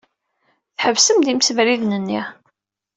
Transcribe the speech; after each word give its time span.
Tḥebsem-d 0.77 1.27
imsebriden-nni. 1.33 2.21